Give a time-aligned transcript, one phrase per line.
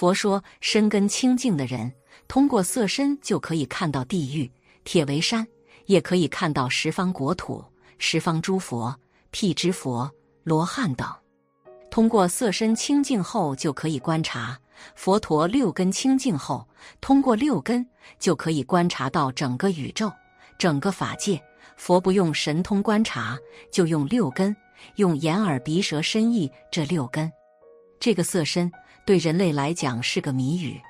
[0.00, 1.92] 佛说，身根清净的人，
[2.26, 4.50] 通过色身就可以看到地狱、
[4.82, 5.46] 铁围山，
[5.84, 7.62] 也可以看到十方国土、
[7.98, 8.98] 十方诸佛、
[9.30, 10.10] 辟支佛、
[10.42, 11.06] 罗汉等。
[11.90, 14.58] 通过色身清净后，就可以观察
[14.94, 16.66] 佛陀六根清净后，
[17.02, 17.86] 通过六根
[18.18, 20.10] 就可以观察到整个宇宙、
[20.58, 21.38] 整个法界。
[21.76, 23.38] 佛不用神通观察，
[23.70, 24.56] 就用六根，
[24.96, 27.30] 用眼耳鼻舌身意这六根。
[27.98, 28.72] 这个色身
[29.06, 30.80] 对人类来讲是个谜语。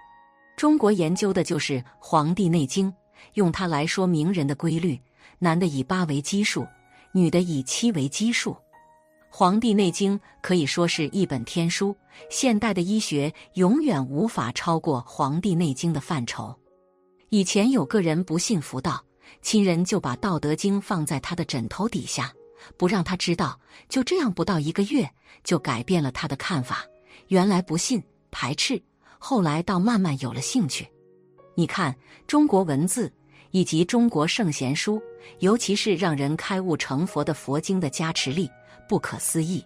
[0.56, 2.90] 中国研究的就是《黄帝内经》，
[3.34, 5.00] 用它来说明人的规律：
[5.38, 6.66] 男的以八为基数，
[7.12, 8.52] 女的以七为基数。
[9.30, 11.96] 《黄帝内经》可以说是一本天书，
[12.28, 16.54] 现代的医学永远无法超过《黄帝内经》的范畴。
[17.28, 19.02] 以前有个人不信佛道，
[19.40, 22.32] 亲人就把《道德经》放在他的枕头底下，
[22.76, 23.58] 不让他知道。
[23.88, 25.08] 就这样，不到一个月，
[25.44, 26.84] 就改变了他的看法。
[27.30, 28.02] 原来不信、
[28.32, 28.82] 排斥，
[29.16, 30.84] 后来倒慢慢有了兴趣。
[31.54, 31.94] 你看，
[32.26, 33.12] 中国文字
[33.52, 35.00] 以及中国圣贤书，
[35.38, 38.50] 尤其是让人开悟成佛的佛经的加持力。
[38.88, 39.64] 不可思议！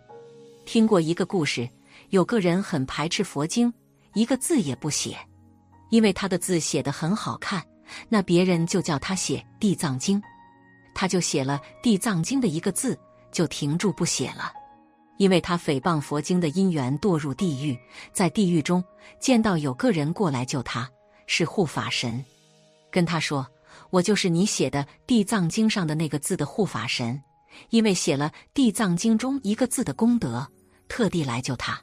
[0.66, 1.66] 听过一个故事，
[2.10, 3.72] 有个人很排斥佛经，
[4.12, 5.16] 一个字也不写，
[5.88, 7.64] 因为他的字写得很好看，
[8.10, 10.20] 那别人就叫他写《地藏经》，
[10.94, 12.98] 他就写了《地藏经》的一个字，
[13.32, 14.52] 就停住不写了。
[15.16, 17.78] 因为他诽谤佛经的因缘，堕入地狱，
[18.12, 18.82] 在地狱中
[19.20, 20.90] 见到有个人过来救他，
[21.26, 22.24] 是护法神，
[22.90, 23.46] 跟他说
[23.90, 27.22] ：“我就是你写的《地藏经》上的那个字的护法神。”
[27.70, 30.44] 因为写了《地藏经》中一个字的功德，
[30.88, 31.80] 特地来救他。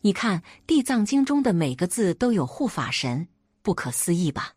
[0.00, 3.28] 你看，《地藏经》中的每个字都有护法神，
[3.62, 4.52] 不可思议吧？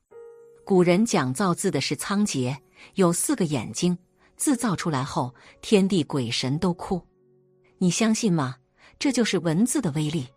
[0.65, 2.57] 古人讲造字的是仓颉，
[2.95, 3.95] 有四个眼睛，
[4.35, 6.99] 字造出来后，天地鬼神都哭。
[7.81, 8.57] 你相信吗？
[8.99, 10.27] 这就是文字的威力。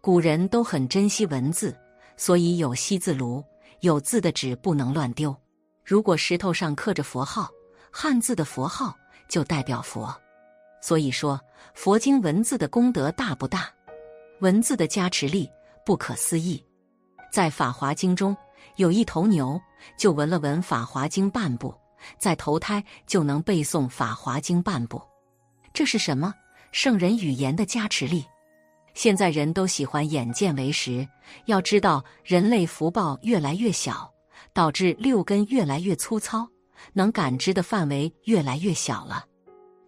[0.00, 1.78] 古人都很珍惜文字，
[2.16, 3.40] 所以有惜字炉，
[3.82, 5.32] 有字的纸不能乱丢。
[5.84, 7.48] 如果石头上刻着佛号，
[7.92, 8.92] 汉字的佛号。
[9.28, 10.14] 就代表佛，
[10.82, 11.40] 所以说
[11.72, 13.70] 佛经文字的功德大不大？
[14.40, 15.48] 文字的加持力
[15.86, 16.62] 不可思议。
[17.32, 18.36] 在《法华经》中
[18.76, 19.58] 有一头牛，
[19.96, 21.74] 就闻了闻《法华经》半部，
[22.18, 25.00] 再投胎就能背诵《法华经》半部。
[25.72, 26.34] 这是什么？
[26.72, 28.24] 圣人语言的加持力。
[28.94, 31.06] 现在人都喜欢眼见为实，
[31.46, 34.12] 要知道人类福报越来越小，
[34.52, 36.48] 导致六根越来越粗糙。
[36.94, 39.24] 能感知的范围越来越小了，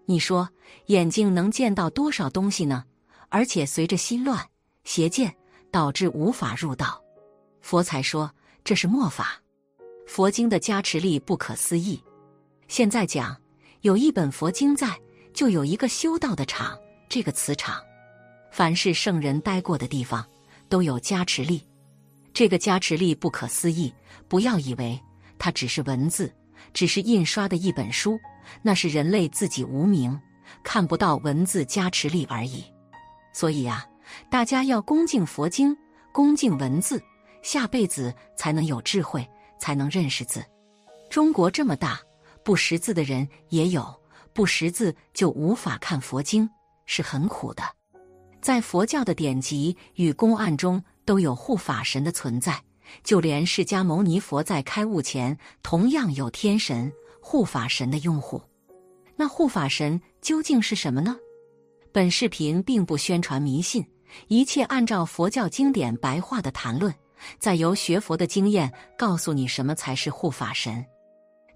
[0.06, 0.48] 你说
[0.86, 2.84] 眼睛能见到多少东西呢？
[3.30, 4.40] 而且随着心乱
[4.84, 5.34] 邪见，
[5.72, 7.02] 导致无法入道。
[7.60, 8.30] 佛才说
[8.62, 9.42] 这是末法，
[10.06, 12.00] 佛经的加持力不可思议。
[12.68, 13.36] 现在讲
[13.80, 14.96] 有一本佛经在，
[15.34, 16.78] 就有一个修道的场，
[17.08, 17.82] 这个磁场，
[18.50, 20.24] 凡是圣人待过的地方
[20.68, 21.62] 都有加持力。
[22.32, 23.92] 这个加持力不可思议，
[24.28, 24.98] 不要以为
[25.38, 26.32] 它只是文字。
[26.72, 28.18] 只是印刷的一本书，
[28.62, 30.18] 那是人类自己无名，
[30.62, 32.64] 看不到文字加持力而已。
[33.32, 33.84] 所以啊，
[34.30, 35.76] 大家要恭敬佛经，
[36.10, 37.00] 恭敬文字，
[37.42, 39.28] 下辈子才能有智慧，
[39.58, 40.44] 才能认识字。
[41.10, 42.00] 中国这么大，
[42.42, 43.94] 不识字的人也有，
[44.34, 46.50] 不识字就无法看佛经，
[46.84, 47.62] 是很苦的。
[48.42, 52.60] 在佛教的典籍与公案中，都有护法神的存在。
[53.02, 58.42] 就连释迦牟尼佛在开悟前，同样有天神护法神的拥护。
[59.16, 61.16] 那护法神究竟是什么呢？
[61.92, 63.82] 本视频并不宣传迷信，
[64.28, 66.94] 一切按照佛教经典白话的谈论，
[67.38, 70.84] 再由学佛的经验告诉你什么才是护法神。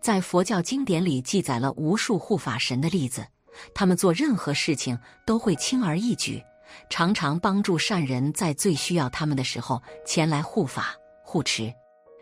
[0.00, 3.26] 在佛教经典里记载了无数护法神的例子，
[3.74, 6.42] 他们做任何事情都会轻而易举，
[6.88, 10.94] 常常帮助善人在最需要他们的时候前来护法。
[11.24, 11.72] 护持，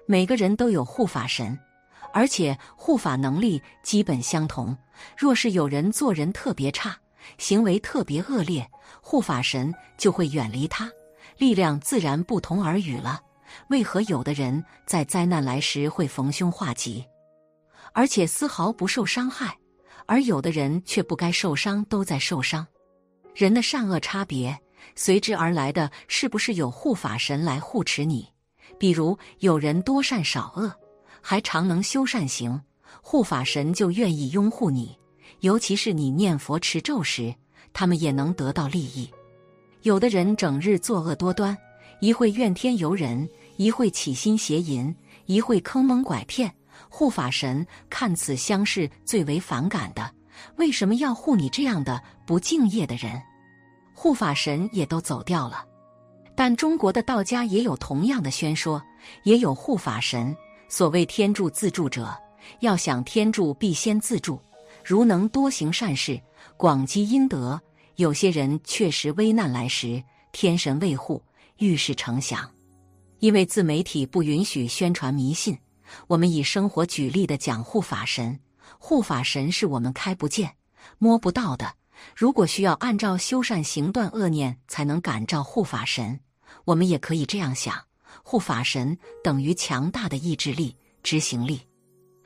[0.07, 1.57] 每个人都有护法神，
[2.13, 4.77] 而且护法能力基本相同。
[5.17, 6.97] 若是有人做人特别差，
[7.39, 8.69] 行为特别恶劣，
[9.01, 10.91] 护法神就会远离他，
[11.39, 13.21] 力量自然不同而语了。
[13.69, 17.07] 为何有的人在灾难来时会逢凶化吉，
[17.97, 19.57] 而且丝毫不受伤害，
[20.05, 22.67] 而有的人却不该受伤都在受伤？
[23.35, 24.55] 人的善恶差别，
[24.95, 28.29] 随之而来的是不是有护法神来护持你？
[28.79, 30.71] 比如有人多善少恶，
[31.23, 32.61] 还常能修善行，
[33.01, 34.95] 护法神就愿意拥护你。
[35.41, 37.35] 尤其是你念佛持咒时，
[37.73, 39.11] 他们也能得到利益。
[39.81, 41.57] 有的人整日作恶多端，
[42.03, 43.27] 一会怨天尤人，
[43.57, 44.95] 一会起心邪淫，
[45.25, 46.55] 一会坑蒙拐骗。
[46.89, 50.11] 护法神看此相是最为反感的，
[50.57, 53.23] 为什么要护你这样的不敬业的人？
[53.95, 55.65] 护法神也都走掉了。
[56.35, 58.83] 但中国的道家也有同样的宣说，
[59.25, 60.37] 也有护法神。
[60.69, 62.15] 所谓天助自助者，
[62.61, 64.41] 要想天助，必先自助。
[64.85, 66.21] 如能多行善事，
[66.57, 67.61] 广积阴德，
[67.95, 70.03] 有些人确实危难来时，
[70.33, 71.23] 天神卫护，
[71.59, 72.49] 遇事成祥。
[73.21, 75.57] 因为自媒体不允许宣传迷信，
[76.09, 78.41] 我们以生活举例的讲护法神。
[78.79, 80.57] 护法神是我们开不见、
[80.99, 81.75] 摸不到的。
[82.15, 86.21] 如果需要按照修善行断恶念才能感召护法神。
[86.65, 87.75] 我们也可以这样想：
[88.23, 91.61] 护法神等于强大的意志力、执行力，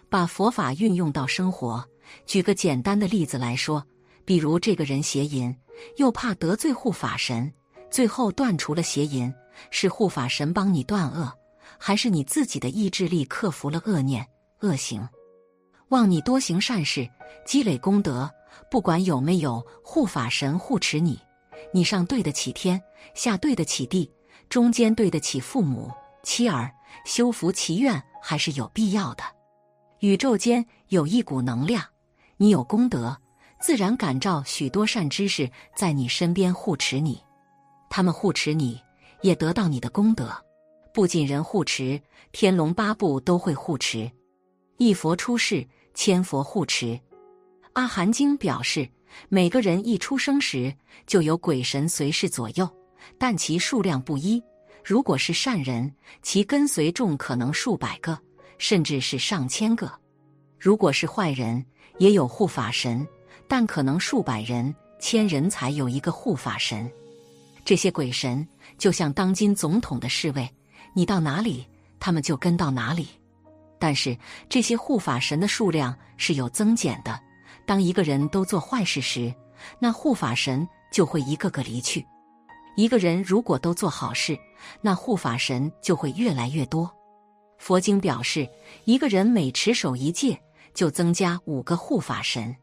[0.08, 1.86] 把佛法运用到生活。
[2.26, 3.86] 举个简单的例子来说，
[4.24, 5.54] 比如这个人邪淫，
[5.96, 7.52] 又怕得罪护法神，
[7.90, 9.32] 最后断除了邪淫，
[9.70, 11.32] 是护法神帮你断恶，
[11.82, 14.28] 还是你自己的意志力克服了恶念、
[14.60, 15.08] 恶行？
[15.88, 17.08] 望你多行善事，
[17.46, 18.30] 积累功德。
[18.70, 21.18] 不管有没有护法神护持你，
[21.72, 22.80] 你上对得起天，
[23.14, 24.12] 下对得起地。
[24.50, 25.90] 中间对得起父母
[26.22, 26.70] 妻儿，
[27.06, 29.24] 修福祈愿还是有必要的。
[30.00, 31.82] 宇宙间有一股能量，
[32.36, 33.16] 你有功德，
[33.60, 37.22] 自然感召许多善知识在你身边护持你。
[37.88, 38.80] 他们护持你，
[39.22, 40.30] 也得到你的功德。
[40.92, 42.00] 不仅人护持，
[42.32, 44.10] 天龙八部都会护持。
[44.76, 46.98] 一佛出世，千佛护持。
[47.74, 48.88] 阿含经表示，
[49.28, 50.74] 每个人一出生时
[51.06, 52.68] 就有鬼神随侍左右。
[53.16, 54.42] 但其数量不一。
[54.84, 55.90] 如果是善人，
[56.22, 58.18] 其跟随众可能数百个，
[58.58, 59.86] 甚至是上千个；
[60.58, 61.64] 如果是坏人，
[61.98, 63.06] 也有护法神，
[63.48, 66.90] 但可能数百人、千人才有一个护法神。
[67.64, 68.46] 这些鬼神
[68.76, 70.48] 就像当今总统的侍卫，
[70.92, 71.66] 你到哪里，
[71.98, 73.08] 他们就跟到哪里。
[73.78, 74.16] 但是
[74.48, 77.18] 这些护法神的数量是有增减的。
[77.66, 79.32] 当一个人都做坏事时，
[79.78, 82.04] 那护法神就会一个个离去。
[82.76, 84.38] 一个人如果都做好事，
[84.80, 86.90] 那护法神就会越来越多。
[87.58, 88.48] 佛经表示，
[88.84, 90.40] 一个人每持守一戒，
[90.74, 92.54] 就增加五个护法神。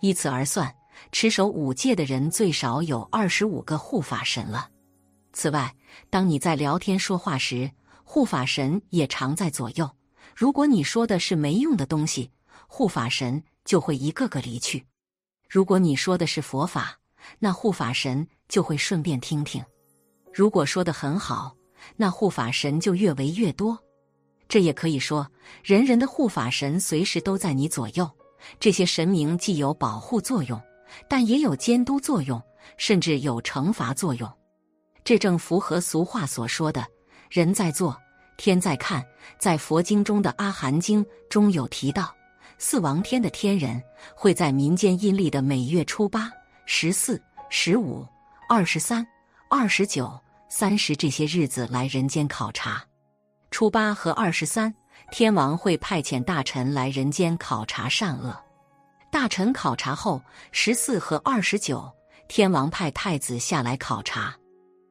[0.00, 0.72] 依此而算，
[1.12, 4.68] 持守五戒的人最少有二十五个护法神了。
[5.32, 5.74] 此外，
[6.10, 7.70] 当你在聊天说话时，
[8.04, 9.90] 护法神也常在左右。
[10.34, 12.30] 如果你说的是没用的东西，
[12.66, 14.80] 护法神就会一个个离去；
[15.48, 16.98] 如果你说的是佛法，
[17.38, 18.26] 那护法神。
[18.48, 19.62] 就会顺便听听，
[20.32, 21.54] 如果说的很好，
[21.96, 23.78] 那护法神就越围越多。
[24.48, 25.30] 这也可以说，
[25.62, 28.10] 人人的护法神随时都在你左右。
[28.58, 30.58] 这些神明既有保护作用，
[31.10, 32.42] 但也有监督作用，
[32.78, 34.37] 甚至有惩罚作用。
[35.08, 36.86] 这正符合俗话所说的
[37.32, 37.98] “人在做，
[38.36, 39.02] 天在看”。
[39.40, 42.14] 在佛经中的《阿含经》中有提到，
[42.58, 43.82] 四王天的天人
[44.14, 46.30] 会在民间阴历的每月初八、
[46.66, 47.18] 十四、
[47.48, 48.06] 十五。
[48.50, 49.02] 二十三、
[49.48, 50.12] 二十九、
[50.50, 52.84] 三十这些日子来人间考察。
[53.50, 54.74] 初八和二十三，
[55.10, 58.38] 天王会派遣大臣来人间考察善恶。
[59.10, 60.20] 大臣考察后，
[60.52, 61.90] 十四和二十九，
[62.28, 64.36] 天王派太子下来考察。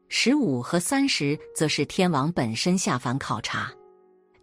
[0.09, 3.71] 十五和三十，则是天王本身下凡考察。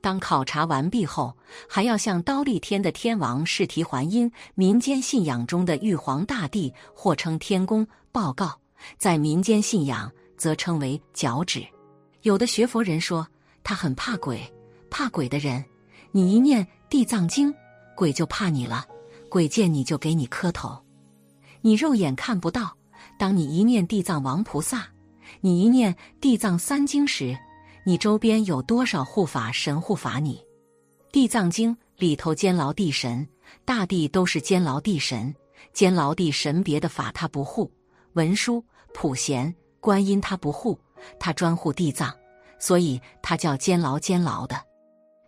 [0.00, 1.34] 当考察完毕后，
[1.66, 8.60] 还要向刀立天的天王释提还因民间信仰中的玉皇大帝，或称天公报告。
[8.98, 11.66] 在民间信仰，则称为脚趾。
[12.20, 13.26] 有的学佛人说，
[13.62, 14.40] 他很怕鬼，
[14.90, 15.64] 怕鬼的人，
[16.12, 17.54] 你一念地藏经，
[17.96, 18.84] 鬼就怕你了。
[19.30, 20.78] 鬼见你就给你磕头。
[21.62, 22.76] 你肉眼看不到，
[23.18, 24.86] 当你一念地藏王菩萨，
[25.44, 27.36] 你一念地藏三经时，
[27.84, 30.42] 你周边有多少护法神护法你？
[31.12, 33.28] 地藏经里头监牢地神、
[33.62, 35.34] 大地都是监牢地神，
[35.74, 37.70] 监牢地神别的法他不护，
[38.14, 38.64] 文殊。
[38.94, 40.80] 普贤观音他不护，
[41.20, 42.10] 他专护地藏，
[42.58, 44.58] 所以他叫监牢监牢的。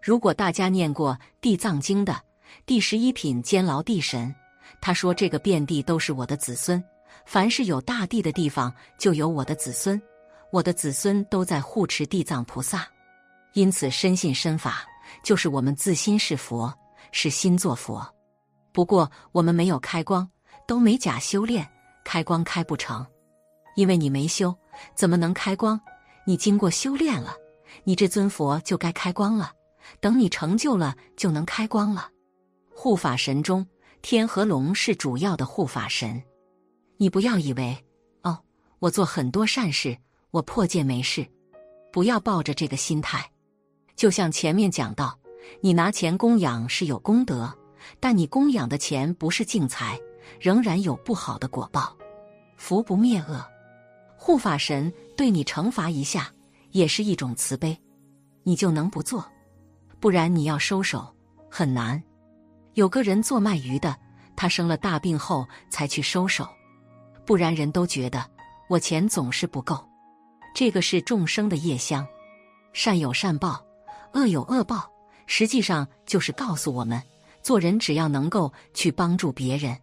[0.01, 2.19] 如果大家念过《地藏经》的
[2.65, 4.35] 第十一品监牢地神，
[4.81, 6.83] 他说这个遍地都是我的子孙，
[7.25, 10.01] 凡是有大地的地方就有我的子孙，
[10.53, 12.87] 我的子孙都在护持地藏菩萨，
[13.55, 14.85] 因此深信身法
[15.23, 16.73] 就是我们自心是佛，
[17.13, 18.07] 是心作佛。
[18.73, 20.29] 不过我们没有开光，
[20.67, 21.67] 都没假修炼，
[22.05, 23.05] 开光开不成。
[23.75, 24.55] 因为你没修，
[24.95, 25.81] 怎么能开光？
[26.27, 27.35] 你经过修炼了，
[27.85, 29.53] 你这尊佛就该开光了。
[30.01, 32.09] 等你成就了，就能开光了。
[32.75, 33.67] 护法神中，
[34.03, 36.23] 天和龙是主要的护法神。
[36.99, 37.77] 你不要以为
[38.23, 38.39] 哦，
[38.79, 39.97] 我做很多善事，
[40.31, 41.27] 我破戒没事。
[41.93, 43.31] 不要抱着这个心态。
[43.95, 45.19] 就像前面讲到，
[45.61, 47.53] 你拿钱供养是有功德，
[47.99, 49.99] 但你供养的钱不是净财，
[50.41, 51.97] 仍然有不好的果报。
[52.57, 53.45] 福不灭恶。
[54.17, 56.33] 护法神对你惩罚一下，
[56.71, 57.79] 也是一种慈悲，
[58.43, 59.27] 你就能不做？
[60.01, 61.15] 不然你要收手
[61.51, 62.03] 很难。
[62.75, 63.97] 有个人做卖鱼的，
[64.35, 66.47] 他生了大病后才去收手，
[67.27, 68.25] 不然人都觉得
[68.69, 69.85] 我钱总是不够。
[70.55, 72.07] 这个是众生的业相，
[72.73, 73.63] 善有善报，
[74.15, 74.91] 恶有恶报，
[75.27, 77.03] 实际上就是告诉我们，
[77.43, 79.77] 做人只要能够去帮助别人，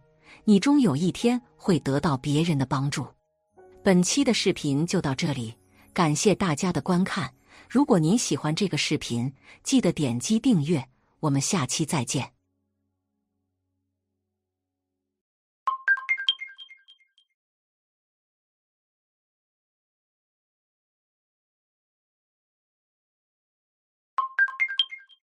[0.44, 3.06] 你终有一天会得到别人的帮助。
[3.84, 5.54] 本期的视频就到这里，
[5.92, 7.32] 感谢大家的观看。
[7.68, 9.32] 如果您喜欢这个视频，
[9.62, 10.84] 记得点击订阅。
[11.20, 12.33] 我们下期再见。